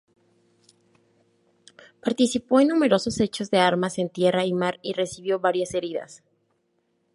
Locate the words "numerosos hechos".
2.69-3.51